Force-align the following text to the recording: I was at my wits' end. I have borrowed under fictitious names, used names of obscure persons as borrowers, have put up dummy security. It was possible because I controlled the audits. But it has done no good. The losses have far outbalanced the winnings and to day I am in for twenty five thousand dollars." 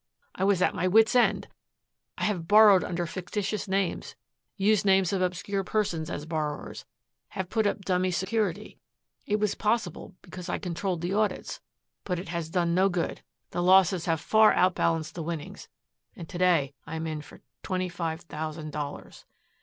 I 0.33 0.43
was 0.45 0.63
at 0.63 0.73
my 0.73 0.87
wits' 0.87 1.15
end. 1.15 1.47
I 2.17 2.23
have 2.23 2.47
borrowed 2.47 2.83
under 2.83 3.05
fictitious 3.05 3.67
names, 3.67 4.15
used 4.57 4.83
names 4.83 5.13
of 5.13 5.21
obscure 5.21 5.63
persons 5.63 6.09
as 6.09 6.25
borrowers, 6.25 6.85
have 7.27 7.51
put 7.51 7.67
up 7.67 7.85
dummy 7.85 8.09
security. 8.09 8.79
It 9.27 9.35
was 9.39 9.53
possible 9.53 10.15
because 10.23 10.49
I 10.49 10.57
controlled 10.57 11.01
the 11.01 11.13
audits. 11.13 11.61
But 12.03 12.17
it 12.17 12.29
has 12.29 12.49
done 12.49 12.73
no 12.73 12.89
good. 12.89 13.21
The 13.51 13.61
losses 13.61 14.05
have 14.07 14.19
far 14.19 14.53
outbalanced 14.53 15.13
the 15.13 15.21
winnings 15.21 15.69
and 16.15 16.27
to 16.29 16.37
day 16.39 16.73
I 16.87 16.95
am 16.95 17.05
in 17.05 17.21
for 17.21 17.41
twenty 17.61 17.87
five 17.87 18.21
thousand 18.21 18.71
dollars." 18.71 19.25